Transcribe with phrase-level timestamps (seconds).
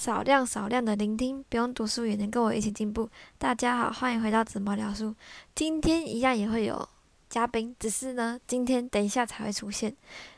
[0.00, 3.10] 少量少量的聆听，不用读书也能跟我一起进步。
[3.36, 5.14] 大家好，欢迎回到紫毛聊书。
[5.54, 6.88] 今天一样也会有
[7.28, 9.94] 嘉宾，只是呢，今天等一下才会出现。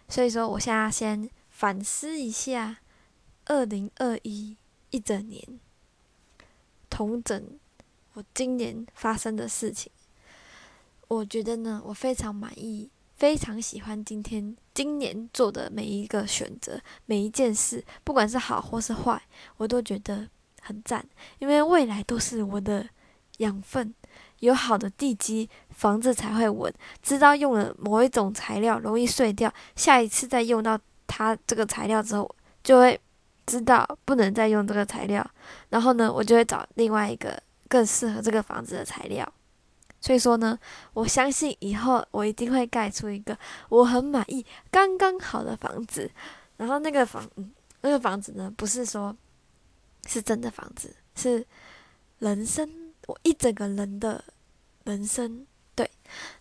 [0.08, 2.78] 所以说，我现在先反思一下
[3.44, 4.56] 二零二一
[4.90, 5.60] 一整年，
[6.90, 7.40] 同整
[8.14, 9.92] 我今年发生的事情。
[11.06, 12.90] 我觉得呢，我非常满意。
[13.14, 19.20] 非常喜欢今天今年做的每一个选择，每一件事，不管是好或是坏，
[19.56, 20.26] 我都觉得
[20.60, 21.04] 很赞。
[21.38, 22.88] 因为未来都是我的
[23.38, 23.94] 养分，
[24.40, 26.72] 有好的地基，房子才会稳。
[27.02, 32.98] 知道用了某一种材料容易碎掉，下一次再用到它这个材料之后，就会
[33.44, 35.28] 知道不能再用这个材料。
[35.68, 39.30] 然后呢，我就会找另外一个更适合这个房子的材料。
[40.02, 40.58] 所以说呢，
[40.92, 43.38] 我相信以后我一定会盖出一个
[43.70, 46.10] 我很满意、刚刚好的房子。
[46.58, 47.26] 然后那个房，
[47.80, 49.16] 那个房子呢，不是说
[50.06, 51.46] 是真的房子，是
[52.18, 54.22] 人生我一整个人的
[54.84, 55.46] 人生。
[55.74, 55.90] 对，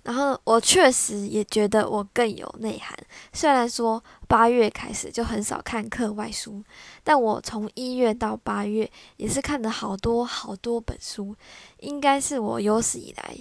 [0.03, 2.93] 然后我确实也觉得我更有内涵。
[3.31, 6.61] 虽然说八月开始就很少看课外书，
[7.02, 11.33] 但我从一月到八月也是看了好多好多本书，
[11.80, 13.38] 应该是我有史以来。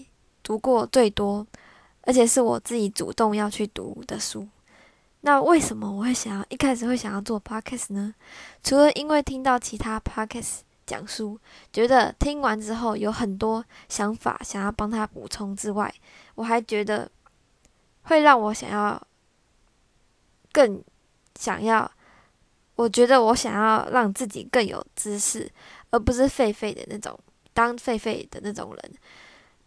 [0.50, 1.46] 读过最多，
[2.00, 4.48] 而且是我自己主动要去读的书。
[5.20, 8.12] 那为什么我会想要一开始会想要做 podcast 呢？
[8.60, 11.38] 除了因为听到其他 podcast 讲书，
[11.72, 15.94] 觉得听完之后有很多想法想要帮他补充之外，
[16.34, 17.08] 我还觉得
[18.02, 19.00] 会让我想要
[20.50, 20.82] 更
[21.38, 21.88] 想要。
[22.74, 25.48] 我觉得我想要让自己更有知识，
[25.90, 27.16] 而不是废废的那种
[27.54, 28.92] 当废废的那种人。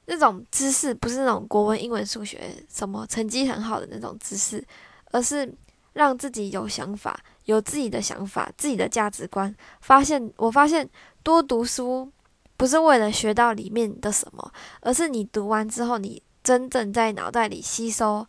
[0.05, 4.63] 那种知识不是那种国文、英文、数学什么成绩很好的那种知识，
[5.11, 5.53] 而是
[5.93, 9.55] 让自己有想法、有自己的想法、自己的价值观。
[9.79, 10.89] 发现我发现
[11.23, 12.11] 多读书
[12.57, 18.27] 不是为了学到里面的什么，而是你读完之后，你真正在脑袋里吸收、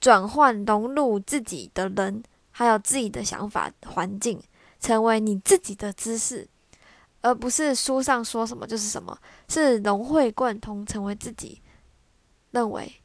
[0.00, 2.22] 转换、融入自己的人，
[2.52, 4.40] 还有自己的想法、环境，
[4.78, 6.48] 成为你自己的知识。
[7.26, 11.60] 而不是书上说什么就是什么，是融会贯通，成为自己
[12.52, 13.00] 认为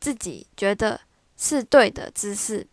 [0.00, 0.98] 自己觉得
[1.36, 2.66] 是对的知识，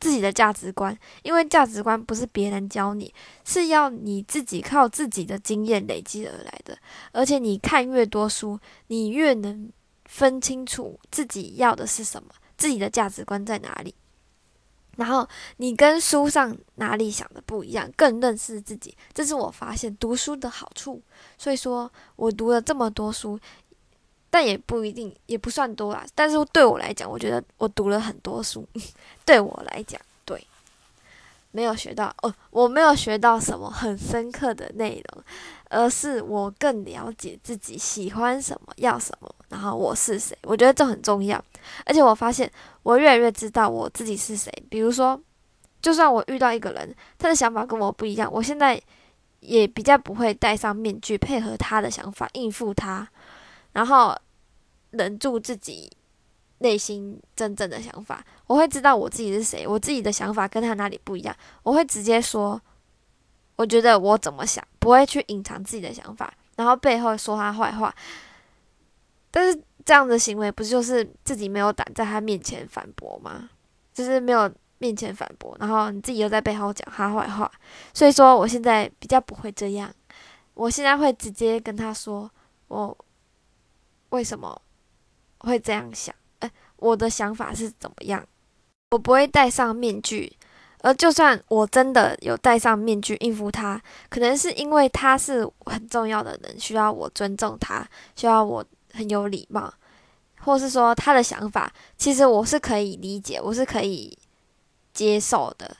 [0.00, 0.98] 自己的价值观。
[1.22, 3.14] 因为价值观不是别人教你，
[3.44, 6.76] 是要你自己靠自己的经验累积而来的。
[7.12, 8.58] 而且你看越多书，
[8.88, 9.70] 你越能
[10.06, 13.94] 分清楚自己要的是什么，自己的价值观在哪里。
[14.98, 15.26] 然后
[15.58, 21.00] 你跟书上哪里想的不一样，更认识自己，这是我发现读书的好处。
[21.38, 23.38] 所以说我读了这么多书，
[24.28, 26.04] 但也不一定，也不算多啦。
[26.16, 28.66] 但是对我来讲，我觉得我读了很多书。
[29.24, 30.44] 对我来讲，对，
[31.52, 35.24] 没有学到哦，我没有学到什么很深刻的内容。
[35.70, 40.36] 而是我更了解自己喜欢什么，要什么，然后我是谁。
[40.42, 41.42] 我觉得这很重要。
[41.84, 42.50] 而且我发现，
[42.82, 44.50] 我越来越知道我自己是谁。
[44.70, 45.20] 比如说，
[45.82, 48.80] 就算我遇到一个人，他的想法跟我不一样，我现在
[49.40, 53.06] 也比较不会戴上面具，配合他的想法应付他，
[53.72, 54.16] 然后
[54.92, 55.90] 忍住自己
[56.58, 58.24] 内心真正的想法。
[58.46, 62.60] 我会知道我自己是谁，我自己的想法跟他哪里不一样，我会直接说。
[63.58, 67.92] 我觉得我怎么想，不会去隐藏自己的想法，然后背后说他坏话。
[69.32, 73.50] 但是这样的行为，不就是自己没有胆在他面前反驳吗？
[73.92, 74.48] 就是没有
[74.78, 77.50] 面前反驳，然后你自己又在背后讲他坏话。
[77.92, 79.92] 所以说，我现在比较不会这样。
[80.54, 82.30] 我现在会直接跟他说，
[82.68, 82.96] 我
[84.10, 84.62] 为什么
[85.40, 86.14] 会这样想？
[86.38, 88.24] 哎，我的想法是怎么样？
[88.92, 90.37] 我不会戴上面具。
[90.80, 99.72] 而就算我真的有戴上面具应付他，可能是因为他是很重要的人，需要我尊重他，需要我很有礼貌，
[100.40, 104.16] 或是说他的想法，其实我是可以理解，我是可以
[104.92, 105.76] 接受的，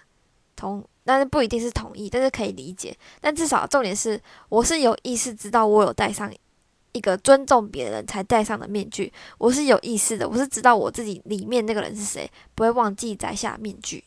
[0.56, 2.96] 同但是不一定是同意，但是可以理解。
[3.20, 6.30] 但至少重点是，我是有意识知道我有戴上
[6.92, 14.04] 一个尊重别人才戴上的面具，我是有意识的，我是知道我自己里面那个人是谁，不会忘记摘下面具。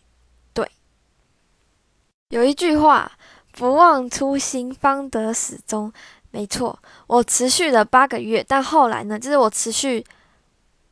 [2.32, 3.12] 有一句话，
[3.52, 5.92] 不忘初心，方得始终。
[6.32, 10.02] 没错，我持续了八个月，但后来呢，就是我持续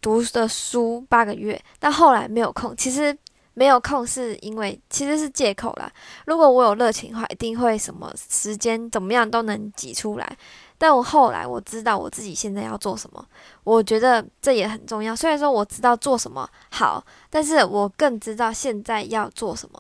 [0.02, 2.76] 读的书八个月，但后来没有空。
[2.76, 3.18] 其实
[3.54, 5.90] 没有空是因为其实是借口啦。
[6.26, 10.38] 如果我有热情的话，一定会什么时间怎么样都能挤出来。
[10.78, 13.26] 但我后来我知道我自己现在要做什么，
[13.64, 15.16] 我觉得这也很重要。
[15.16, 19.80] 虽然说我知道做什么好，但是我更知道现在要做什么。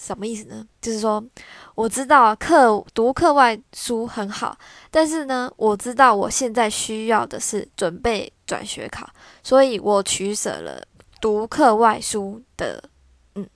[0.00, 0.66] 什么意思呢？
[0.80, 1.22] 就是说，
[1.74, 4.56] 我知道课读课外书很好，
[4.90, 9.06] 但是呢，我知道我现在需要的是准备转学考，
[9.42, 10.82] 所以我取舍了
[11.20, 12.82] 读课外书的，
[13.34, 13.46] 嗯，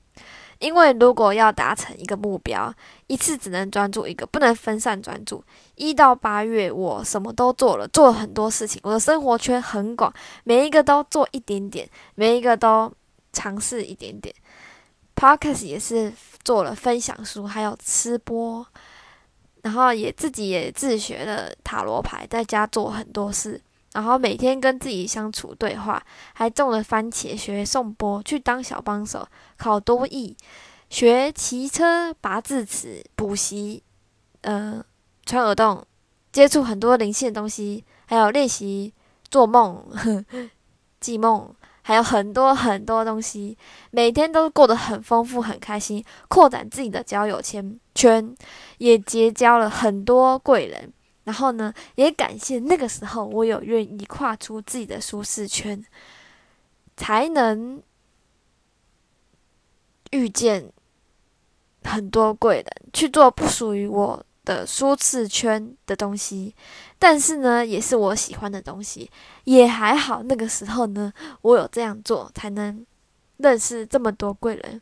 [0.58, 2.73] 因为如果要达成一个目标，
[3.06, 5.43] 一次只能专注一个，不能分散专注。
[5.76, 10.12] 一到八月，我什么都做了，做了很多事情，我的生活圈很广，
[10.44, 12.93] 每一个都做一点点，每一个都
[13.32, 14.35] 尝试一点点。
[15.17, 16.12] Podcast 也是。
[16.44, 18.67] 做了分享书，还有吃播，
[19.62, 23.61] 然后也自己也自学了塔罗牌，在家做很多事，
[23.94, 26.05] 然后每天跟自己相处对话，
[26.35, 29.26] 还种了番茄，学颂钵，去当小帮手，
[29.56, 30.37] 考多艺，
[30.91, 33.82] 学骑车，拔智齿，补习，
[34.43, 34.85] 呃，
[35.25, 35.87] 穿耳洞，
[36.31, 38.93] 接触很多灵性的东西，还有练习
[39.31, 39.82] 做梦，
[41.00, 41.55] 记梦。
[41.86, 43.58] 还有很多很多东西，
[43.90, 48.34] 每天都过得很丰富、很开心，扩展自己的交友圈圈，
[48.78, 50.90] 也结交了很多贵人。
[51.25, 55.84] 然后呢，也感谢那个时候我有愿意跨出自己的舒适圈，
[56.96, 57.82] 才能
[60.10, 60.72] 遇见
[61.82, 64.25] 很多贵人，去做不属于我。
[64.44, 66.55] 的舒适圈的东西，
[66.99, 69.11] 但是呢，也是我喜欢的东西，
[69.44, 70.23] 也还好。
[70.23, 71.12] 那个时候呢，
[71.43, 72.85] 我有这样做，才能
[73.38, 74.81] 认识这么多贵人，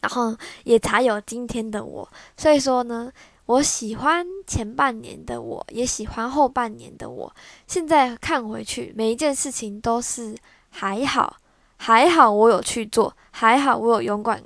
[0.00, 2.08] 然后也才有今天的我。
[2.36, 3.12] 所以说呢，
[3.46, 7.34] 我喜欢前半年的我，也喜欢后半年的我。
[7.66, 10.34] 现在看回去，每一件事情都是
[10.70, 11.36] 还好，
[11.76, 14.42] 还好我有去做，还好我有勇敢。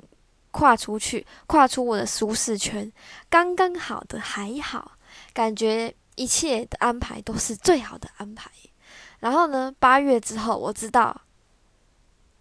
[0.59, 2.91] 跨出去，跨出我的舒适圈，
[3.29, 4.91] 刚刚好的还好，
[5.31, 8.51] 感觉一切的安排都是最好的安排。
[9.21, 11.21] 然后呢，八月之后，我知道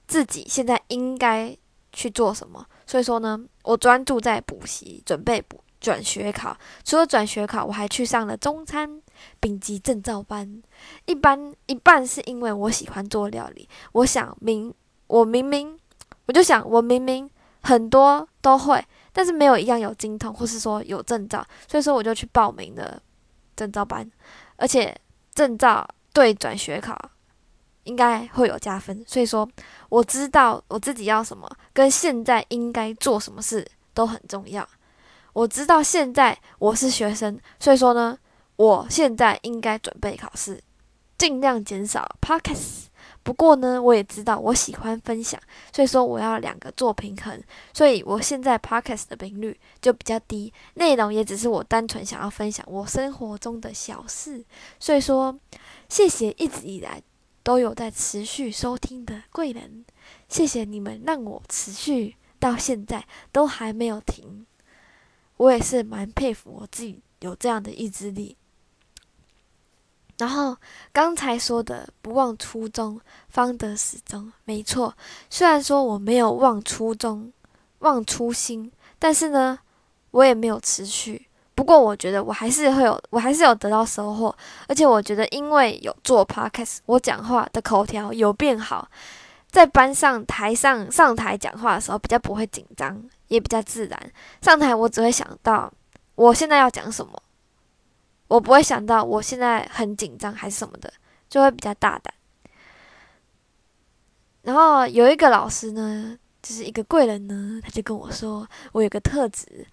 [0.09, 1.57] 自己现在应该
[1.93, 6.59] 去做什么，所以说呢，我专注在补习，准备补转学考。
[6.83, 9.01] 除了转学考，我还去上了中餐
[9.39, 10.61] 丙级证照班。
[11.07, 14.75] 一般一半是因为我喜欢做料理，我想明
[15.07, 15.79] 我明明
[16.27, 17.31] 我就想我明明。
[17.69, 18.83] 很多都会，
[19.13, 22.99] 但是没有一样有精通，或是说有证照，所以说我就去报名了
[23.55, 24.11] 证照班，
[24.57, 24.99] 而且
[25.35, 26.99] 证照对转学考
[27.85, 29.47] 应该会有加分，所以说
[29.91, 34.67] 我知道我自己要什么，跟现在应该做什么事都很重要。
[35.35, 38.19] 我知道现在我是学生，所以说呢，
[38.57, 40.59] 我现在应该准备考试，
[41.19, 42.88] 尽量减少 pockets。
[43.29, 45.39] 不过呢，我也知道我喜欢分享，
[45.71, 47.39] 所以说我要两个做平衡，
[47.75, 54.43] 所以我现在 podcast 的频率就比较低，内容也只是我单纯想要分享我生活中的小事。
[54.81, 55.39] 所以说，
[55.91, 57.03] 谢谢一直以来
[57.43, 59.85] 都有在持续收听的贵人，
[60.31, 64.47] 谢谢你们让我持续到现在都还没有停，
[65.37, 68.38] 我也是蛮佩服我自己有这样的意志力。
[70.19, 70.57] 然后
[70.93, 74.93] 刚才说的“不忘初衷，方得始终”，没错。
[75.31, 77.33] 虽然说我没有忘初衷、
[77.79, 79.59] 忘初心，但是呢，
[80.11, 81.27] 我也没有持续。
[81.55, 84.37] 不过我觉得我还是会有，我还是有得到收获。
[84.69, 88.89] 而且我觉得，因为有做 podcast，我讲话的口条有变好，
[89.51, 94.13] 在班上台上上台讲话的时候比较不会紧张，也比较自然。
[94.43, 95.73] 上台我只会想到
[96.17, 97.23] 我现在要讲什么。
[98.29, 100.93] 我不会想到我现在很紧张还是什么的，
[101.29, 102.15] 就会比较大胆。
[104.43, 109.67] 然后有一个老师呢，就是一个贵人呢，他就跟我说，我有个特质，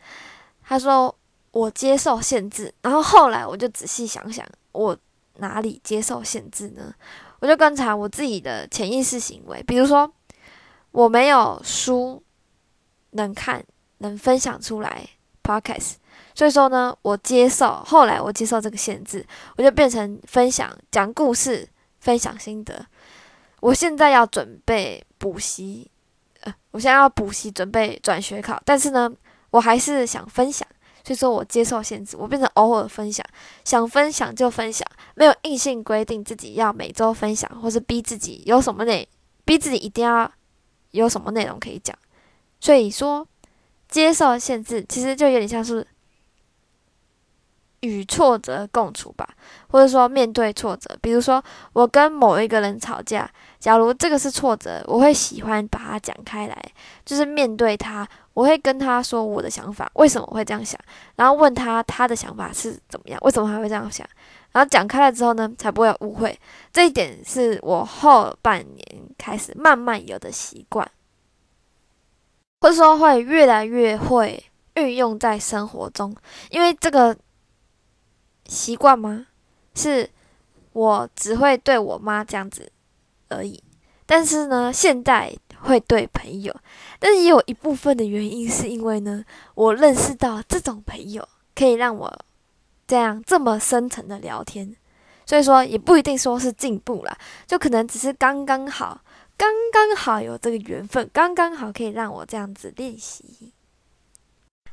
[0.63, 1.15] 他说
[1.51, 2.73] 我接受限制。
[2.81, 4.97] 然后后来我就仔细想想，我
[5.37, 6.93] 哪里接受限制呢？
[7.39, 10.11] 我就观察我自己的潜意识行为，比如说
[10.91, 12.23] 我没有书
[13.11, 13.63] 能看，
[13.99, 15.07] 能分享出来
[15.43, 15.95] ，podcast。
[16.35, 17.81] 所以说呢，我接受。
[17.85, 19.25] 后来我接受这个限制，
[19.55, 21.67] 我就变成分享、讲故事、
[21.99, 22.85] 分享心得。
[23.61, 25.89] 我现在要准备补习，
[26.41, 29.09] 呃，我现在要补习准备转学考，但是呢，
[29.49, 30.67] 我还是想分享。
[31.05, 33.25] 所以说我接受限制，我变成偶尔分享，
[33.63, 39.07] 想分享就分享，没有硬性规定自己要每周分享，或是逼自己有什么内，
[39.45, 40.29] 逼自己一定要
[40.91, 41.97] 有什么内容可以讲。
[42.59, 43.25] 所以说，
[43.87, 45.87] 接受限制其实就有点像是。
[47.85, 49.27] 与挫折共处吧，
[49.67, 50.97] 或者说面对挫折。
[51.01, 56.65] 比如说，我跟某一个人吵架，假如这个是挫折，我会喜欢把它讲开来，
[57.05, 60.79] 就是面对他，我会跟他说我的想法，为什么我会这样想，
[61.15, 64.07] 然后问他他的想法是怎么样，为什么还会这样想，
[64.51, 66.37] 然后讲开了之后呢，才不会有误会。
[66.73, 70.89] 这一点是我后半年开始慢慢有的习惯。
[72.61, 76.15] 或者说会越来越会运用在生活中，
[76.49, 77.15] 因为这个
[78.47, 79.27] 习惯吗？
[79.73, 80.09] 是
[80.73, 82.71] 我只会对我妈这样子
[83.29, 83.61] 而已，
[84.05, 86.55] 但是呢，现在会对朋友，
[86.99, 89.23] 但是也有一部分的原因是因为呢，
[89.53, 92.11] 我认识到这种朋友可以让我
[92.87, 94.75] 这样这么深层的聊天，
[95.25, 99.01] 所以说也不一定说是进步啦，就可能只是刚刚好。
[99.37, 103.51] 刚刚好有这个缘分，刚刚好可以让我这样子练习。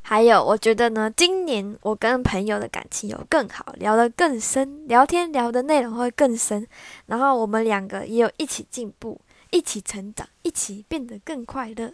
[0.05, 6.67] 还有，我觉得呢，今年我跟朋友的感情有更好，聊得更深，聊天聊的内容会更深，
[7.05, 9.19] 然后我们两个也有一起进步，
[9.49, 11.93] 一起成长，一起变得更快乐。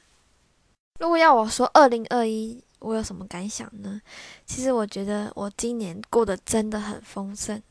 [1.00, 4.02] 如果要我说二零二一我有什么感想呢？
[4.46, 7.62] 其实我觉得我今年过得真的很丰盛，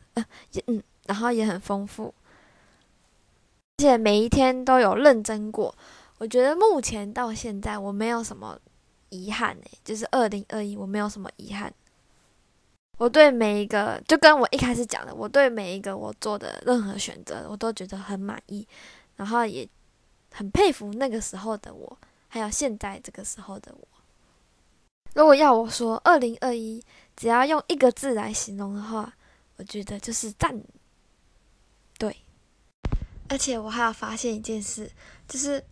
[0.66, 2.14] 嗯，然后也很丰富。
[3.76, 5.75] 而且每一天都有认真过，
[6.18, 8.59] 我觉得目前到现在我没有什么
[9.11, 11.73] 遗憾诶，就是二零二一我没有什么遗憾。
[12.99, 18.67] 我对每一个，就跟我一开始讲的，我对每一个我做的任何选择，我都觉得很满意，
[19.15, 19.69] 然后也
[20.33, 23.88] 很佩服那个时候的我，还有现在这个时候的我。
[25.15, 26.83] 如果要我说二零二一，
[27.17, 29.15] 只要用一个字来形容的话，
[29.57, 30.61] 我觉得就是赞。
[31.99, 32.17] 对
[33.29, 34.91] 而且我还要发现一件事，
[35.29, 35.65] 就是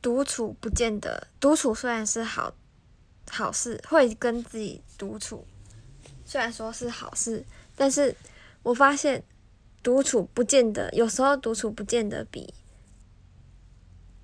[0.00, 2.52] 独处不见得独处虽然是好
[3.30, 5.46] 好事，会跟自己独处，
[6.24, 7.44] 虽然说是好事，
[7.76, 8.14] 但是
[8.62, 9.22] 我发现
[9.82, 12.52] 独处不见得有时候独处不见得比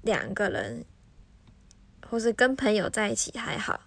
[0.03, 0.85] 两个人
[2.09, 3.81] 或是跟朋友在一起还好。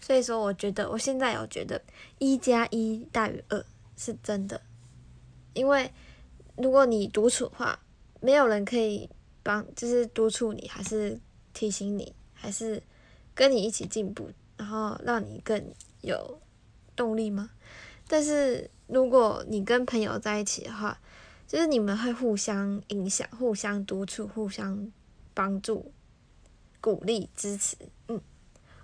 [0.00, 1.80] 所以说，我觉得我现在有觉得
[2.18, 3.64] 一加一大于二
[3.96, 4.60] 是真的，
[5.54, 5.90] 因为
[6.56, 7.78] 如果你独处的话。
[8.24, 9.10] 没有人可以
[9.42, 11.18] 帮，就是督促你，还是
[11.52, 12.80] 提醒你，还是
[13.34, 14.30] 跟你一起进步，
[14.62, 16.40] 然后让你更有
[16.94, 17.50] 动力吗？
[18.06, 20.96] 但是如果你跟朋友在一起的话，
[21.48, 24.92] 就是你们会互相影响、互相督促、互相
[25.34, 25.92] 帮助、
[26.80, 27.76] 鼓励、支持。
[28.06, 28.20] 嗯，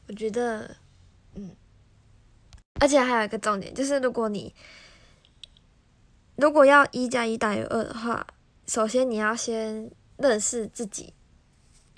[0.08, 0.76] 我觉得，
[1.34, 1.54] 嗯，
[2.80, 4.52] 而且还有一个重点，就是如果你
[6.34, 8.26] 如果要一加一大于二的话。
[8.66, 11.14] 首先，你要先认识自己，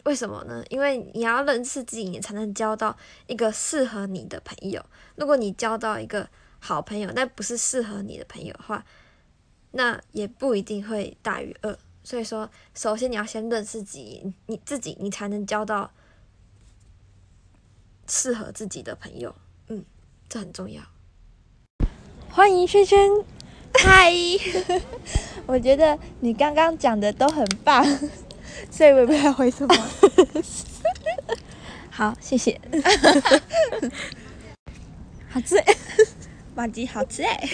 [0.04, 0.62] 为什么呢？
[0.68, 4.84] 因为你要认识自己，你才能交到一个适合你的朋友。
[5.16, 6.28] 如果你交到一个
[6.58, 8.84] 好朋友，但不是适合你的朋友的话，
[9.72, 11.78] 那也不一定会大于二。
[12.02, 15.92] 所以说，首先你要先认识自己，你自己你才能交到
[18.08, 19.34] 适合自己的朋友。
[19.68, 19.84] 嗯，
[20.28, 20.82] 这很重要。
[22.30, 22.98] 欢迎轩轩。
[23.74, 24.12] 嗨，
[25.46, 27.84] 我觉得你刚刚讲的都很棒，
[28.70, 29.74] 所以我也不知道回什么。
[31.90, 32.60] 好，谢谢。
[35.28, 35.56] 好吃，
[36.54, 37.48] 马吉好吃哎。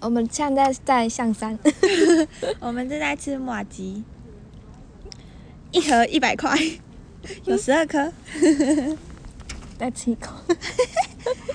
[0.00, 1.58] 我们现在在象山，
[2.60, 4.02] 我们正在吃马吉，
[5.72, 6.56] 一盒一百块，
[7.44, 8.12] 有十二颗。
[9.78, 10.34] 再吃一口。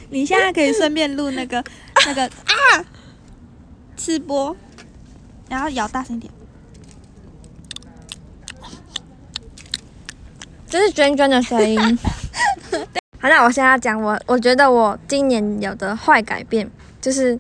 [0.10, 1.64] 你现在可以顺便录那个。
[2.08, 2.86] 那个啊，
[3.98, 4.56] 吃播，
[5.50, 6.32] 然后咬大声点，
[10.76, 11.80] 这是娟娟的声音。
[13.18, 17.40] 好，那我现在讲我，我觉得我今年有的坏改变就是，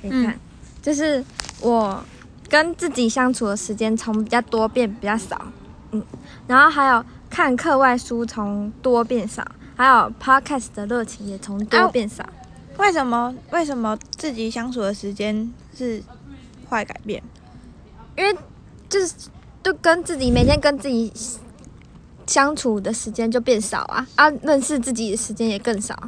[0.00, 0.38] 你看，
[0.80, 1.24] 就是
[1.60, 2.00] 我
[2.48, 5.44] 跟自己相处的时间从比较多变比较少，
[5.90, 6.00] 嗯，
[6.46, 9.44] 然后还有看课外书从多变少，
[9.74, 12.24] 还有 podcast 的热情也从多变少。
[12.78, 13.34] 为什么？
[13.50, 16.00] 为什么自己相处的时间是
[16.68, 17.20] 坏改变？
[18.16, 18.38] 因为
[18.88, 19.14] 就是
[19.64, 21.12] 就跟自己每天跟自己
[22.30, 25.98] 相处的时间就变少啊啊，认识自己的时间也更少。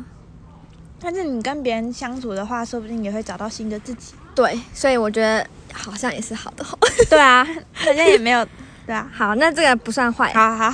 [1.00, 4.14] 但是你跟别人相处的话，说不定也会找到新的自己。
[4.32, 6.64] 对，所以我觉得好像也是好的。
[7.10, 8.46] 对啊， 好像也没有
[8.86, 9.10] 对啊。
[9.12, 10.32] 好，那这个不算坏。
[10.32, 10.72] 好好。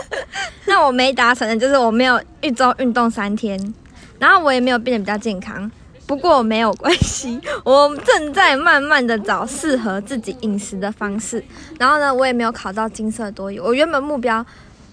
[0.64, 3.74] 那我没达成的就是我没有一周运动三天。
[4.18, 5.70] 然后我也没有变得比较健康，
[6.06, 11.44] 不过没有关系， 我正在慢慢的找适合自己饮食的方式。
[11.78, 13.58] 然后呢，我也没有考到金色多益。
[13.58, 14.44] 我原本目标，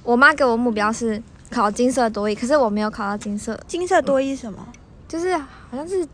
[0.07, 1.21] 我妈给我目标是
[1.51, 3.59] 考金色多一，可是我没有考到金色。
[3.67, 4.65] 金色多一什么？
[5.05, 6.07] 就是好像是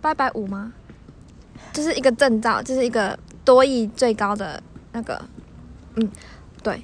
[0.00, 0.72] 八百五吗？
[1.72, 5.22] 就是一个证照，就是一个多益最高的那个，
[5.94, 6.10] 嗯，
[6.64, 6.82] 对，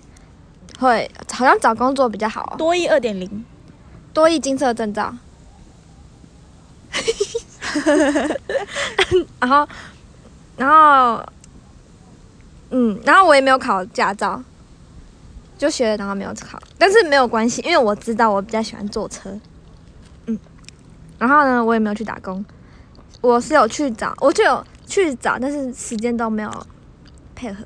[0.79, 2.55] 会好像找工作比较好。
[2.57, 3.45] 多益二点零，
[4.13, 5.13] 多益金色证照。
[9.41, 9.69] 然后，
[10.57, 11.27] 然后，
[12.71, 14.41] 嗯，然后我也没有考驾照，
[15.57, 19.31] 就学了，然后没有考，但是没有关系，因为我知道我比较喜欢坐车，
[20.27, 20.39] 嗯，
[21.19, 22.45] 然后呢，我也没有去打工，
[23.21, 26.67] 我是有去找，我就有去找，但是时间都没有
[27.35, 27.65] 配合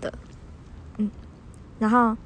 [0.00, 0.12] 的，
[0.96, 1.10] 嗯，
[1.78, 2.16] 然后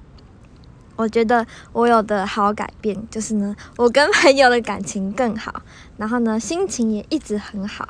[0.96, 5.62] 我觉得我有的好改变就是呢，我跟朋友的感情更好，
[5.96, 7.88] 然后呢，心情也一直很好，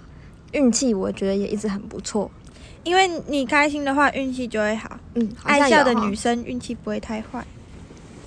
[0.52, 2.31] 运气我觉得也一直很不错，
[2.84, 4.98] 因为你开心的话，运气就会好。
[5.14, 7.44] 嗯，爱笑的女生运气不会太坏。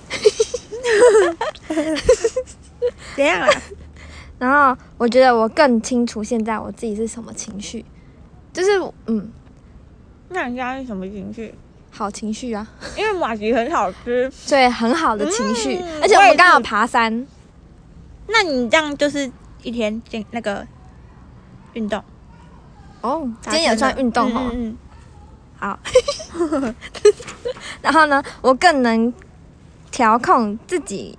[3.16, 3.48] 怎样啦？
[4.38, 7.84] 然后我觉得我更清楚现在我自己是什么情绪，
[8.52, 8.70] 就是
[9.06, 9.30] 嗯，
[10.28, 11.54] 那你家是什么情绪？
[11.90, 14.30] 好情绪啊，因为马吉很好吃。
[14.30, 17.26] 所以很好的情绪，嗯而且我们刚好爬山，
[18.28, 19.30] 那你这样就是
[19.62, 20.66] 一天进那个
[21.72, 22.02] 运动。
[23.00, 24.50] 哦，今天也算运动哦。
[24.52, 24.76] 嗯嗯
[25.58, 25.78] 好，
[27.80, 29.12] 然后呢，我更能
[29.90, 31.16] 调控自己，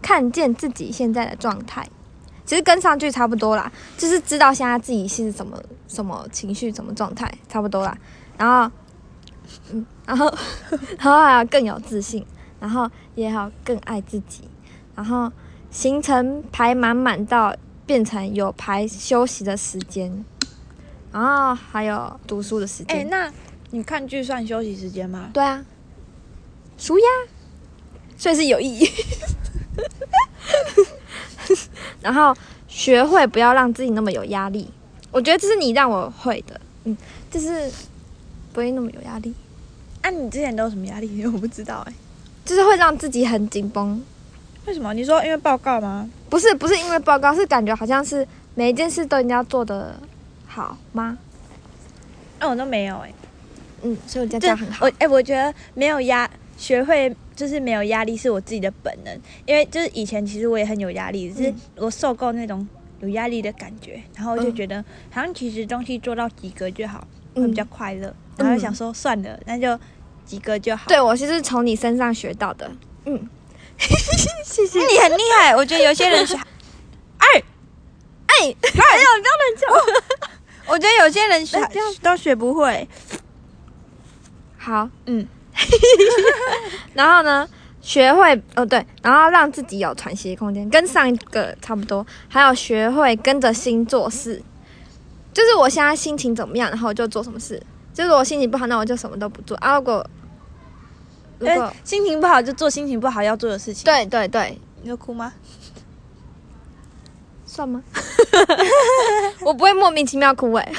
[0.00, 1.86] 看见自己现在的状态。
[2.46, 7.96] 其实跟上句差不多啦，就是知道现在自己是什么什么情绪、什么状态，差不多啦。
[8.38, 8.70] 然后，
[9.72, 10.34] 嗯， 然后，
[10.98, 12.24] 然后还要更有自信，
[12.60, 14.48] 然后也好更爱自己，
[14.94, 15.30] 然后
[15.70, 17.54] 行程排满满到
[17.84, 20.24] 变成有排休息的时间，
[21.14, 23.08] 然后还有读书的时间哎、间。
[23.08, 23.32] 那
[23.70, 25.30] 你看剧算休息时间吗？
[25.32, 25.64] 对啊，
[26.76, 27.04] 舒压，
[28.18, 28.86] 所以是有意义。
[32.02, 32.34] 然后
[32.66, 34.68] 学会不要让自己那么有压力，
[35.12, 36.96] 我觉得这是你让我会的，嗯，
[37.30, 37.70] 就是
[38.52, 39.32] 不会那么有压力，
[40.02, 41.24] 啊，你之前都有什么压力？
[41.26, 41.92] 我不知道哎、
[42.44, 44.02] 就是会让自己很紧绷。
[44.66, 44.92] 为什么？
[44.92, 46.10] 你说因为报告吗？
[46.28, 49.94] 不是不是因为报告，是感觉好像是每一件事都一定要做得
[50.54, 51.18] 好吗？
[52.40, 53.12] 那、我都没有哎、
[53.82, 54.92] 嗯，所以我觉得这这样很好我。
[54.98, 62.66] 哎、我觉得没有压，学会就是没有压力是我自己的本能，因为就是以前其实我也很有压力，只是嗯我受够那种
[63.00, 69.78] 有压力的感觉，然后就嗯觉得好像其实东西做到及格就好，会比较嗯，快乐，然后就想说算了，那就
[70.26, 70.84] 及格就好。
[70.88, 72.70] 对我其实是从你身上学到的，
[73.06, 73.28] 嗯，
[74.44, 74.78] 谢谢。
[74.80, 76.36] 你很厉害，我觉得有些人学，
[77.16, 77.26] 哎
[78.26, 80.33] 哎，没有，不要乱叫。
[80.66, 81.58] 我觉得有些人学
[82.02, 82.88] 都学不会。
[84.56, 85.26] 好，嗯，
[86.94, 87.46] 然后呢，
[87.82, 92.06] 学会哦对，然后让自己有喘息的空间，跟上一个差不多。
[92.28, 94.42] 还有学会跟着心做事，
[95.34, 97.62] 就是我现在心情怎么样，然后我就做什么事。
[97.92, 99.76] 就是我心情不好，那我就什么都不做啊。
[99.76, 100.06] 如果
[101.38, 105.32] 如果心情不好就做心情不好要做的事情。，对对对，你有哭吗？
[107.54, 107.80] 算吗？
[109.40, 110.72] 我不会莫名其妙哭哎、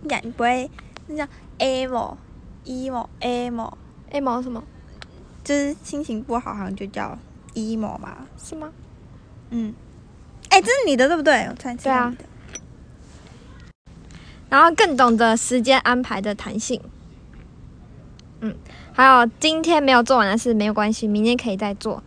[0.00, 0.70] 你讲你不会，
[1.06, 1.24] 那叫
[1.58, 2.16] emo
[2.64, 4.64] emo emo，emo 什么？
[5.44, 7.18] 就是心情不好好像就叫
[7.54, 8.26] emo 吧。
[8.42, 8.72] 是吗？
[9.50, 9.74] 嗯，
[10.48, 11.44] 哎、这是你的对不对？
[11.50, 12.24] 我猜对啊你的
[14.48, 16.80] 然后更懂得时间安排的弹性。
[18.40, 18.56] 嗯，
[18.94, 22.02] 还有今天没有做完的事没有关系，明天可以再做。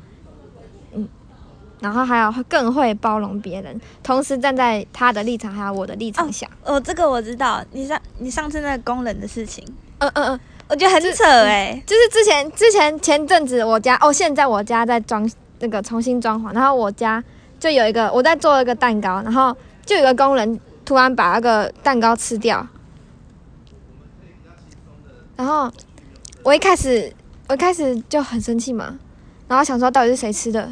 [1.79, 6.49] 嗯，然后还有更会包容别人，同时站在他的立场还有我的立场想。
[6.63, 7.63] 哦，这个我知道。
[7.71, 9.65] 你上你上次那个工人的事情，
[9.99, 17.23] 嗯嗯嗯，我觉得很扯哎、就是之前之前前阵子我家哦，现在我家在装那个重新装潢，然后我家
[17.59, 22.65] 就有一个我在做一个蛋糕，然后就有一个工人突然把那个蛋糕吃掉，
[25.35, 25.71] 然后
[26.43, 27.11] 我一开始
[27.47, 28.99] 我一开始就很生气嘛，
[29.47, 30.69] 然后想说到底是谁吃的，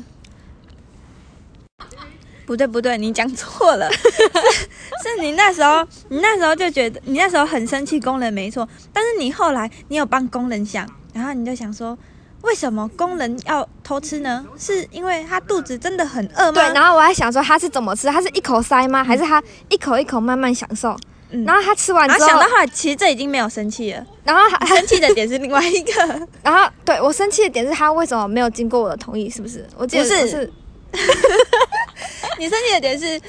[2.46, 11.98] 不对不对，你讲错了， 是是你那时候，你那时候就觉得你那时候很生气工人没错，但是你后来你有帮工人想，然后你就想说，
[12.42, 14.46] 为什么工人要偷吃呢？
[14.58, 16.52] 是因为他肚子真的很饿吗？
[16.54, 19.04] 对，然后我还想说他是怎么吃，他是一口塞吗？
[19.04, 20.96] 还是他一口一口慢慢享受？
[21.32, 25.92] 嗯然后他吃完之后，然后想到后来，其实这已经没有生气了，然后他生气的点是另外一个，
[26.44, 29.28] 然后对我生气的点是他为什么没有经过我的同意？
[29.28, 29.66] 是不是？
[29.76, 30.54] 我记得不是我是
[32.40, 33.20] 你生气的点是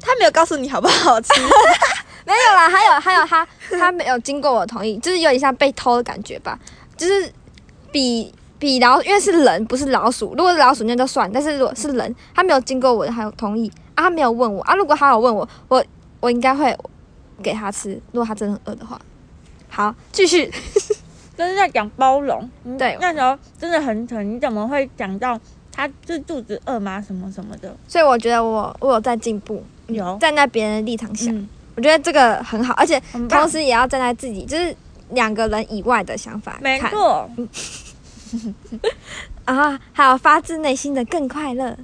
[0.00, 1.32] 他没有告诉你好不好吃，
[2.24, 6.58] 没有啦，还有还有他他没有经过我同意，就是有点像被偷的感觉吧，
[6.96, 7.32] 就是
[7.90, 15.84] 比比老，因为是人不是老鼠，如果是老鼠那就算，但是如果是人，他没有经过我的还有同意啊，他没有问我啊，如果他有问我，我
[16.20, 16.76] 我应该会
[17.42, 19.00] 给他吃，如果他真的很饿的话。
[19.68, 20.46] 好，继续，
[21.36, 22.48] 就是在讲包容。
[22.64, 25.38] 嗯对那时候真的很蠢，你怎么会讲到
[25.76, 27.00] 他是肚子饿吗？
[27.00, 27.76] 什么什么的？
[27.86, 34.74] 所以我觉得我我有在进步，嗯有站在别人的立场想，嗯，我觉得这个很好，而且同时也要站在自己就是
[35.10, 36.80] 两个人以外的想法没。
[36.80, 37.30] 错。
[39.46, 41.76] 然后还有发自内心的更快乐。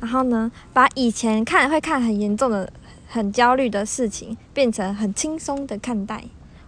[0.00, 2.70] 然后呢，把以前看会看很严重的、
[3.06, 6.22] 很焦虑的事情，变成很轻松的看待。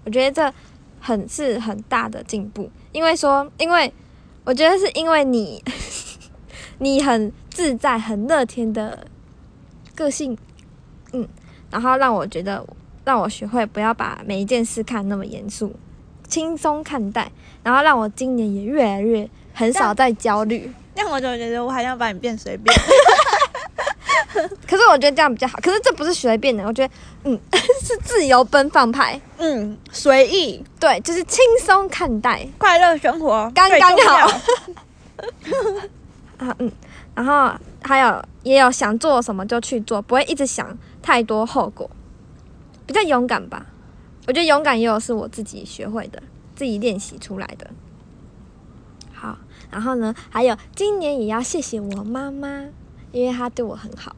[0.05, 0.55] 我觉得这
[1.01, 3.93] 很是很大的进步，因为说，因为
[4.45, 5.63] 我觉得是因为你，
[6.79, 9.07] 你很自在、很乐天的
[9.95, 10.37] 个性，
[11.13, 11.27] 嗯，
[11.71, 12.65] 然后让我觉得，
[13.05, 15.75] 让我学会不要把每一件事看那么严肃，
[16.29, 17.31] 轻松看待，
[17.63, 20.71] 然后让我今年也越来越很少再焦虑。
[20.95, 22.75] 但我就觉得我好像把你变随便。
[24.67, 25.59] 可是我觉得这样比较好。
[25.63, 27.41] 可是这不是随便的，我觉得，嗯，
[27.83, 29.19] 是自由奔放派。
[29.39, 34.31] 嗯，随意，对，就是轻松看待，快乐生活，刚刚好。
[36.39, 36.71] 啊，嗯，
[37.15, 41.91] 然后还有也有想做什么就去做，不会一直想太多后果，
[42.87, 43.67] 比较勇敢吧。
[44.27, 46.23] 我觉得勇敢也有是我自己学会的，
[46.55, 47.71] 自己练习出来的。
[49.13, 49.39] 好，
[49.71, 52.67] 然后呢，还有今年也要谢谢我妈妈，
[53.13, 54.15] 因为她对我很好，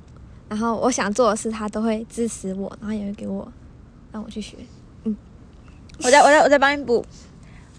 [0.48, 3.52] 然后我想做的事她都会支持我，然后也会给我
[4.10, 4.56] 让我去学。
[5.04, 5.16] 嗯
[6.02, 7.04] 我再我再我再帮你补。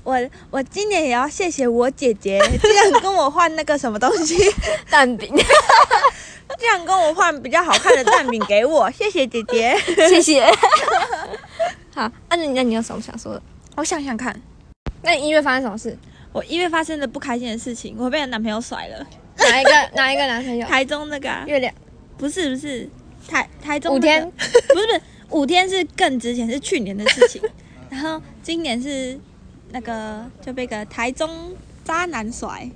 [0.04, 0.18] 我
[0.50, 4.36] 我今年也要谢谢我姐姐， 竟然跟我换那个什么东西，
[4.90, 5.30] 蛋饼，
[6.58, 9.78] 竟然跟我换比较好看的蛋饼给我，谢谢姐姐。
[10.08, 10.46] 谢谢。
[11.94, 13.42] 好，那你那你有什么想说的？
[13.76, 14.40] 我想想看，
[15.04, 15.98] 那你一月发生什么事？
[16.32, 19.06] 我一月发生的不开心的事情，我被男朋友甩了。
[19.38, 20.68] 哪一个哪一个男朋友？
[20.68, 21.74] 台中那个、啊、月亮
[22.18, 22.88] 不是不是
[23.28, 27.42] 台台中、那个五天，不是不是五天是更之前是去年的事情，
[27.90, 29.20] 然后今年是
[29.72, 31.30] 那个就被个台中
[31.84, 32.70] 渣男甩，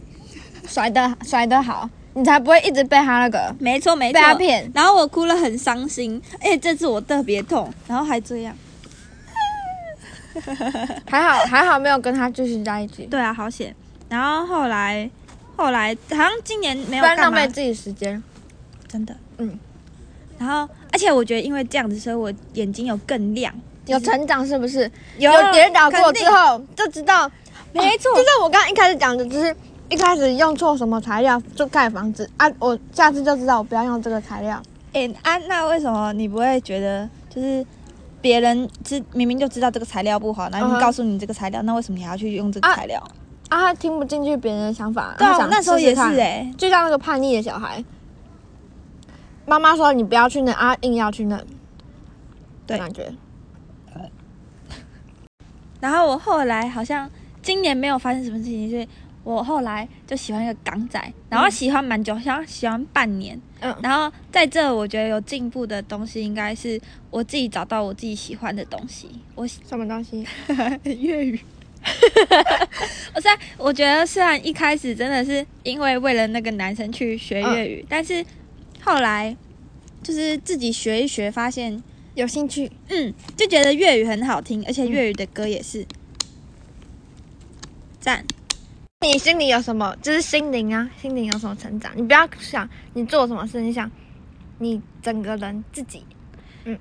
[0.67, 3.55] 甩的甩的好，你才不会一直被他那个。
[3.59, 4.13] 没错没错。
[4.13, 4.71] 被，他骗。
[4.73, 8.55] 然后我哭了很伤心，而且这次我特别痛，然后还这样，
[11.09, 13.75] 还好还好没有跟他继续在一起，对啊好险，
[14.09, 15.09] 然后后来
[15.55, 17.23] 后来好像今年没有干嘛。
[17.23, 18.21] 浪费自己时间。
[18.87, 19.15] 真的。
[19.37, 19.57] 嗯，
[20.37, 23.51] 然后而且我觉得因为这样子，所以我眼睛有更亮，
[23.85, 24.89] 有成长是不是？
[25.17, 27.29] 有跌倒过之后就知道，
[27.73, 29.55] 没错就像我刚刚一开始讲的，就是
[29.89, 34.61] 一开始用错什么材料就盖房子啊，我下次就知道我不要用这个材料。
[34.93, 37.65] 哎、啊，那为什么你不会觉得就是
[38.21, 42.99] 别人知明明就知道这个材料不好，然后告诉你这个材料，那为什么你还要去用这个啊材料？
[43.49, 47.83] 啊，他听不进去别人的想法，对那时候也是哎、就像那个叛逆的小孩，
[49.45, 51.39] 妈妈说你不要去那啊，硬要去那，
[52.65, 53.11] 对感觉
[55.83, 57.09] 然后我后来好像
[57.41, 58.87] 今年没有发生什么事情，所以
[59.25, 60.97] 我后来就喜欢一个港仔，
[61.29, 63.37] 然后喜欢蛮久，好像喜欢半年。
[63.59, 69.09] 嗯然后在这我觉得有进步的东西，应该是我自己找到我自己喜欢的东西。
[69.35, 70.25] 我喜什么东西？
[70.85, 71.37] 粤语。
[73.13, 78.25] 我在我觉得虽然一开始真的是因为为了那个男生去学粤语，但是
[78.81, 79.35] 后来
[80.01, 81.83] 就是自己学一学，发现
[82.15, 82.71] 有兴趣？
[82.89, 85.85] 嗯，就觉得粤语很好听，而且粤语的歌也是
[87.99, 88.23] 赞。
[89.01, 89.95] 你心里有什么？
[90.01, 91.91] 就是心灵啊，心灵有什么成长？
[91.95, 93.89] 你不要想你做什么事，你想
[94.59, 96.05] 你整个人自己。
[96.65, 96.77] 嗯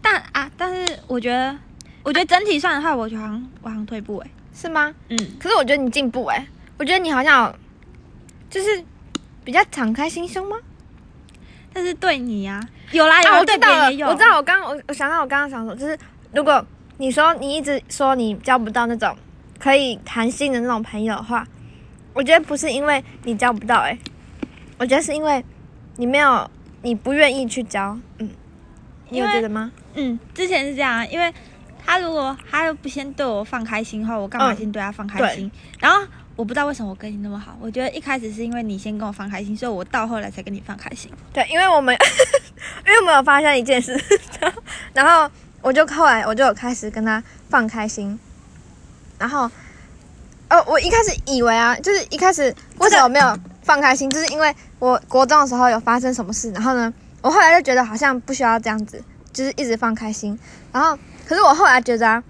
[0.00, 1.58] 但啊，但是我觉得，
[2.02, 4.94] 我觉得整体上的话，我觉得好像我好像退步哎、是吗？
[5.10, 6.46] 嗯，可是我觉得你进步哎、
[6.78, 7.54] 我觉得你好像
[8.48, 8.82] 就是
[9.44, 10.56] 比较敞开心胸吗？
[11.72, 12.60] 但是对你呀、
[12.92, 15.96] 有啦有我知道我知道，我刚我我想到我刚刚想说，就是
[16.32, 16.64] 如果
[16.98, 19.16] 你说你一直说你交不到那种
[19.58, 21.46] 可以谈心的那种朋友的话，
[22.12, 23.98] 我觉得不是因为你交不到、欸，
[24.78, 25.44] 我觉得是因为
[25.96, 26.50] 你没有，
[26.82, 28.28] 你不愿意去交，嗯，
[29.08, 29.70] 你有觉得吗？
[29.94, 31.32] 嗯，之前是这样啊，因为
[31.84, 35.50] 他如果他不先对我放开心的话，我干嘛嗯先对他放开心？
[35.78, 36.06] 然后
[36.40, 41.12] 我不知道为什么我跟你那么好，我觉得一开始是因为你先跟我放开心，所以我到后来才跟你放开心。
[41.34, 41.94] 对，因为我们
[42.86, 43.94] 因为我们有发现一件事，
[44.94, 48.18] 然后我就后来我就有开始跟他放开心，
[49.18, 49.50] 然后
[50.48, 52.44] 哦，我一开始以为啊，就是一开始
[52.78, 60.38] 为什么没有放开心，就是因为我国中的时候有发生什么事，然后呢，我后来就觉得好像不需要这样子，就是一直放开心，
[60.72, 60.98] 然后
[61.28, 62.24] 可是我后来觉得啊，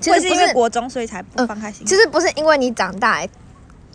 [0.00, 1.86] 其实是因为国中所以才放开心。
[1.86, 3.30] 其实不是因为你长大、欸，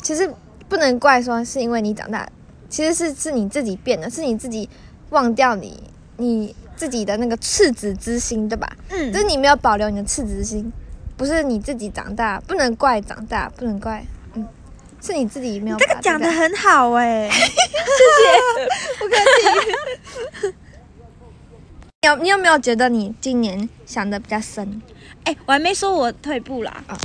[0.07, 0.33] 其实
[0.69, 2.25] 不能怪说是因为你长大，
[2.69, 4.69] 其实是是你自己变的，是你自己
[5.09, 5.83] 忘掉你
[6.15, 8.71] 你自己的那个赤子之心，对吧？
[8.87, 10.71] 嗯就是你没有保留你的赤子之心，
[11.17, 14.47] 不是你自己长大，不能怪长大，不能怪，嗯，
[15.01, 17.29] 是你自己没有把这个讲的的很好哎、
[22.01, 24.81] 你有你有没有觉得你今年想的比较深？
[25.25, 26.81] 哎、我还没说我退步啦。
[26.87, 26.97] 啊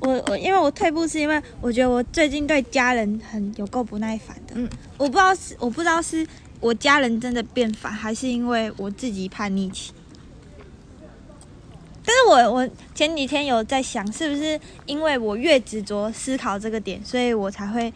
[0.00, 4.54] 我我因为我退步是因为我觉得我最近对家人很有够不耐烦的。
[4.54, 6.26] 嗯我不知道是我不知道是
[6.60, 9.92] 我家人真的变烦，还是因为我自己叛逆期。
[12.04, 17.92] 但是我我前几天有在想，是不是因为我越执着思考这个点，所以我才会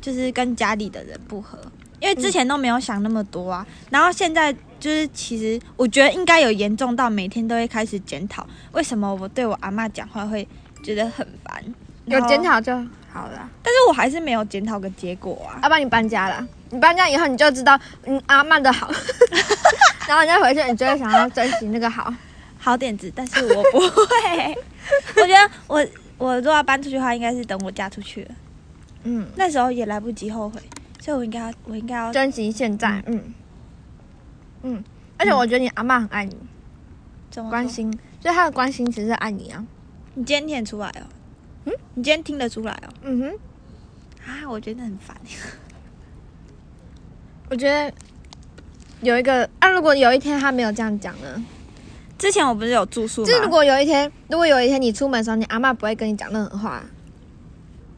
[0.00, 1.58] 就是跟家里的人不和。
[1.98, 10.46] 因为之前都没有想那么多啊，然后现在就是其实我觉得应该有严重到每天都会开始检讨，为什么我对我阿妈讲话会
[10.86, 11.60] 觉得很烦，
[12.04, 12.72] 有检讨就
[13.12, 15.58] 好了，但是我还是没有检讨个结果啊。
[15.64, 18.88] 要不然你搬家了，你搬家以后你就知道嗯阿曼的好，
[20.06, 22.14] 然后你再回去，你就会想要珍惜那个好。
[22.58, 24.56] 好点子，但是我不会。
[25.16, 25.86] 我觉得我
[26.18, 28.34] 我如果要搬出去的话，应该是等我嫁出去了，
[29.04, 30.60] 嗯，那时候也来不及后悔，
[31.00, 33.34] 所以我应该要我应该要珍惜现在，嗯。
[34.62, 34.82] 嗯，
[35.16, 36.36] 而且我觉得你阿妈很爱你，
[37.30, 37.68] 怎么关。
[37.68, 39.64] 心，所以她的关心其实是爱你啊。
[40.18, 41.02] 你今天听得出来哦？
[41.66, 42.88] 嗯，你今天听得出来哦？
[43.02, 43.30] 嗯哼，
[44.26, 45.14] 啊，我觉得很烦。
[47.50, 47.92] 我觉得
[49.02, 51.44] 有一个啊，如果有一天他没有这样讲呢？
[52.18, 53.26] 之前我不是有住宿吗？
[53.28, 56.82] 就是如果有一天，如果有一天你出门的时候，你阿妈不会跟你讲任何话，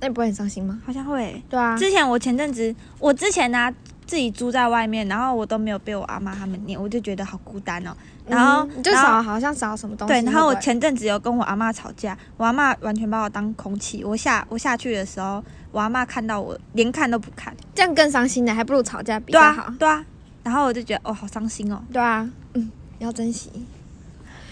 [0.00, 0.82] 那你不会很伤心吗？
[0.84, 1.40] 好像会。
[1.48, 3.72] 对啊，之前我前阵子，我之前呢、
[4.06, 7.96] 自己住在外面，然后我都没有被我阿妈他们念，我就觉得好孤单哦。
[8.28, 10.12] 然后、就少好像少什么东西。
[10.12, 14.04] 对，然后我前阵子有跟我阿妈吵架，我阿妈完全把我当空气。
[14.04, 17.54] 我下我下去的时候，我阿妈看到我连看都不看。
[17.74, 20.04] 这样更伤心的，还不如吵架比对较好啊。，对啊。
[20.44, 23.50] 然后我就觉得哦，好伤心哦，对啊，嗯，要珍惜。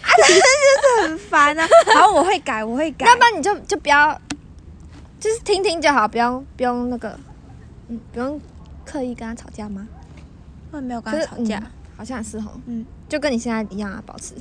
[0.02, 0.42] 啊， 真的
[1.02, 1.66] 是很烦啊。
[1.94, 3.14] 然后我会改，我会改 要。
[3.16, 4.18] 不然你就就不要，
[5.18, 7.18] 就是听听就好，不用不用那个，
[7.88, 8.40] 嗯，不用
[8.84, 9.86] 刻意跟他吵架吗？
[10.72, 11.58] 我也没有跟他吵架。
[11.58, 11.66] 嗯
[11.98, 14.34] 好像是吼，嗯，就跟你现在一样啊，保持，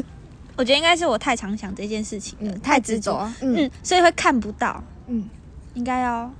[0.56, 3.56] 我觉得应该是我太常想这件事情了，嗯，太执着，嗯。
[3.56, 4.82] 嗯，所以会看不到。
[5.06, 5.28] 嗯。
[5.74, 6.30] 应该要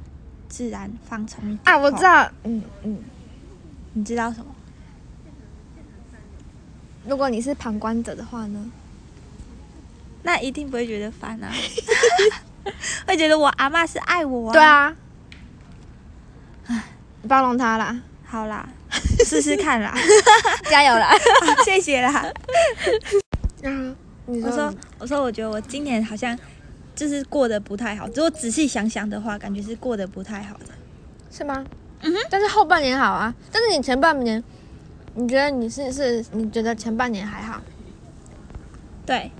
[0.48, 1.60] 自然放松一点。
[1.64, 2.98] 啊，我知道，嗯嗯，
[3.94, 4.54] 你知道什么？
[7.06, 8.70] 如果你是旁观者的话呢？
[10.24, 11.50] 那一定不会觉得烦啊，
[13.08, 14.52] 会觉得我阿妈是爱我啊。
[14.52, 14.96] 对，啊，
[16.66, 16.84] 唉，
[17.26, 18.68] 包容他啦，好啦，
[19.24, 19.94] 试试看啦，
[20.70, 21.10] 加油啦！
[21.64, 22.10] 谢谢啦。
[23.64, 23.94] 啊，
[24.26, 26.38] 你我说，我说，我觉得我今年好像
[26.94, 28.06] 就是过得不太好。
[28.08, 30.66] 如果仔细想想的话，感觉是过得不太好的。
[31.30, 31.64] 是吗？
[32.02, 34.42] 嗯哼，但是后半年好啊，但是你前半年，
[35.14, 37.60] 你觉得你是是，你觉得前半年还好？
[39.06, 39.30] 对，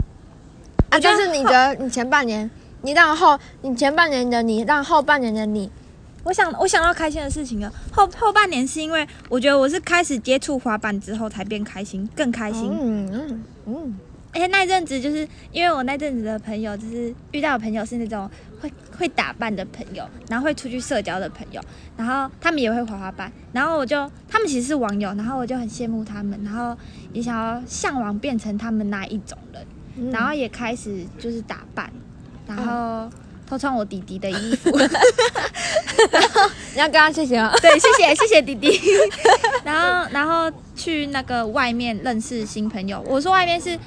[0.91, 2.49] 啊，就是你觉得你前半年，
[2.83, 5.71] 你让后，你前半年的你让后半年的你，
[6.25, 7.73] 我想我想到开心的事情了。
[7.91, 12.71] 后后半年是因为我觉得我是开始接触滑板之后才变开心，更开心。
[12.73, 13.99] 嗯嗯嗯，
[14.33, 18.31] 而且那一阵子就是因为我那阵子的朋友，就是遇到的朋友是那种
[18.61, 21.61] 会会打扮的朋友，然后会出去社交的朋友，
[21.97, 26.77] 然后他们也会滑滑板，然后我就他们其实是网友，然后我就很羡慕他们，然后
[27.13, 31.93] 也想要向往变成他们那一种人，嗯然后也开始就是打扮，
[32.47, 33.11] 然后
[33.53, 34.81] 偷穿我弟弟的衣服，你
[36.81, 37.53] 要跟他谢谢吗？
[37.61, 38.81] 对，谢谢谢谢弟弟。
[39.63, 43.05] 然后然后去那个外面认识新朋友。
[43.07, 43.79] 我说外面是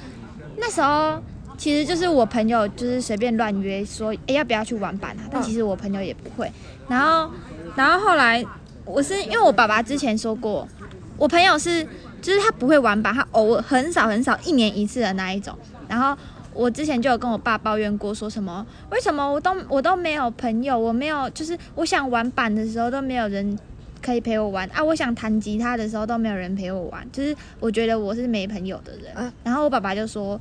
[0.58, 1.20] 那时候
[1.58, 5.26] 其实就是我朋友就是随便乱约说，哎要不要去玩板啊？
[5.32, 6.48] 但其实我朋友也不会。
[6.86, 7.28] 然后
[7.74, 8.44] 然后后来
[8.84, 10.68] 我是因为我爸爸之前说过，
[11.16, 11.84] 我朋友是
[12.22, 15.58] 就是他不会玩板，他偶尔很少很少一年一次的那一种。
[15.88, 16.16] 然后
[16.56, 23.58] 我之前就有跟我爸抱怨过，说什么为什么我都我都没有朋友，我没有就是我想玩板的时候都没有人
[24.02, 29.12] 可以陪我玩啊，我想弹吉他的时候都没有人陪我玩，就是我觉得我是没朋友的人。
[29.16, 30.40] 嗯然后我爸爸就说。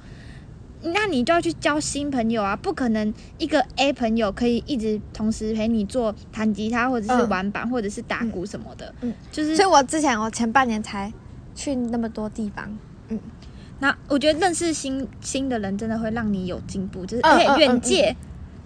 [0.88, 2.56] 那你就要去交新朋友啊！
[2.56, 8.94] 不可能一个 A 朋友可以一直同时陪你做弹吉他，或者是嗯玩板，或者是打鼓什么的。
[9.02, 11.12] 嗯就是所以我之前我前半年才
[11.56, 12.78] 去那么多地方，
[13.80, 18.16] 那我觉得认识新新的人真的会让你有进步，就是嗯而且嗯眼界、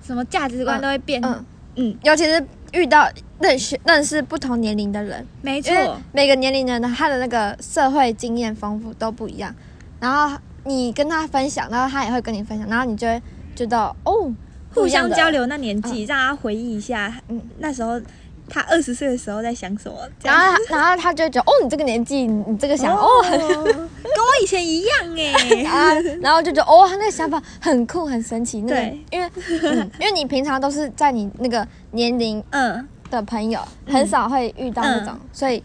[0.03, 1.21] 什么价值观都会变。
[1.23, 1.45] 嗯
[1.75, 5.71] 嗯，尤其是遇到认识认识不同年龄的人，没错。
[6.11, 9.53] 每个年龄的人他的那个社会经验丰富都不一样，
[9.99, 13.21] 然后你跟他分享，然后他也会跟你分享，然后你就会
[13.55, 14.33] 觉得哦，
[14.73, 17.41] 互相交流那年纪，让他回忆一下，嗯。
[17.59, 18.01] 那时候
[18.49, 19.97] 他二十岁的时候在想什么。
[20.23, 25.63] 然后然后他就觉得哦，你这个年纪，你你这个想哦很跟我以前一样哎。
[25.69, 29.29] 啊，然后就觉得哦，他那个想法很酷很神奇，那个对因为、
[29.61, 35.63] 嗯、因为你平常都是在你那个年龄嗯，的朋友，很少会遇到那种，所以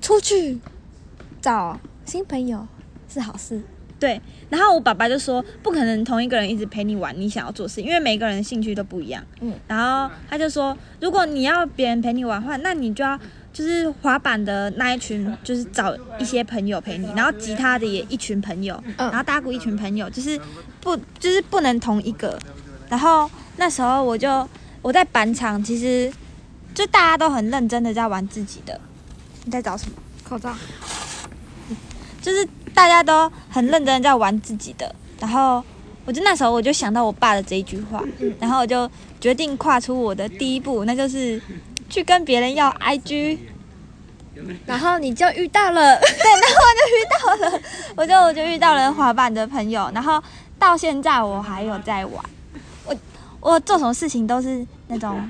[0.00, 0.58] 出去
[1.40, 2.66] 找新朋友
[3.12, 3.60] 是好事。
[3.98, 9.24] 对，然后我爸爸就说，不可能同一个人一直陪你玩你想要做事，因为每个人的兴趣都不一样。
[9.40, 13.18] 嗯，然后他就说，如果你要别人陪你玩的话，那你就要
[13.54, 20.38] 就是滑板的那一群，就是找一些朋友陪你，然后吉他的也一群朋友，嗯然后打鼓一群朋友，就是
[20.82, 22.38] 不就是不能同一个。
[22.90, 24.46] 然后那时候我就
[24.82, 26.12] 我在板场，其实
[26.74, 28.78] 就大家都很认真的在玩自己的。
[29.44, 29.96] 你在找什么？
[30.22, 30.54] 口罩。
[32.20, 35.64] 就是大家都很认真地在玩自己的，然后
[36.04, 38.04] 我就那时候我就想到我爸的这一句话，
[38.38, 41.40] 然后我就决定跨出我的第一步，那就是
[41.88, 43.38] 去跟别人要 IG，
[44.66, 47.62] 然后你就遇到了， 对，然后我就遇到了
[47.96, 50.22] 我就我就遇到了滑板的朋友，然后
[50.58, 52.22] 到现在我还有在玩，
[52.84, 52.94] 我
[53.40, 55.28] 我做什么事情都是那种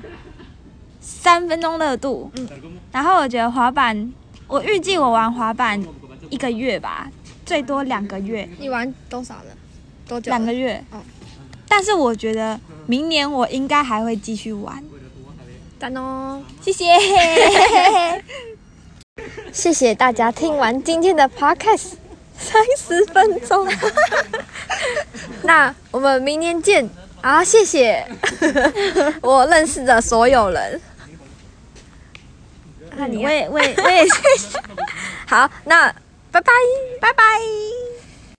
[0.99, 2.49] 三分钟热度，嗯。
[2.91, 4.13] 然后我觉得滑板，
[4.47, 5.81] 我预计我玩滑板
[6.29, 7.09] 一个月吧，
[7.47, 9.45] 最多两个月，你玩多少了？
[10.05, 10.29] 多久？
[10.29, 10.53] 两个。
[10.53, 10.99] 月哦。
[11.69, 14.83] 但是我觉得明年我应该还会继续玩。
[15.79, 16.43] 赞哦！
[16.61, 16.85] 谢谢。
[19.53, 21.93] 谢谢大家听完今天的 podcast
[22.37, 23.67] 三十分钟，
[25.43, 26.87] 那我们明年见
[27.21, 27.43] 啊！
[27.43, 28.05] 谢谢
[29.21, 30.81] 我认识的所有人。
[32.95, 34.59] 那你我也我也我也谢谢。
[35.27, 35.93] 好，那
[36.37, 36.51] 拜拜。
[37.01, 37.86] 拜拜。